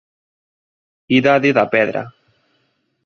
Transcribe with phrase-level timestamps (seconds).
[1.19, 2.03] Idade da Pedra.